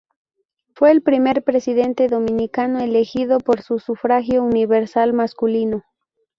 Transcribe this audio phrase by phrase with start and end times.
[0.73, 5.83] Fue el primer presidente dominicano elegido por sufragio universal masculino.